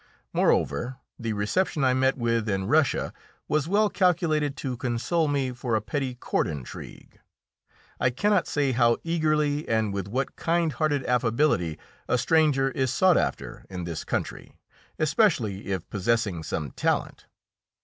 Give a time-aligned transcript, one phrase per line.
[0.33, 3.13] Moreover, the reception I met with in Russia
[3.47, 7.19] was well calculated to console me for a petty court intrigue.
[7.99, 11.77] I cannot say how eagerly and with what kind hearted affability
[12.07, 14.57] a stranger is sought after in this country,
[14.97, 17.27] especially if possessing some talent.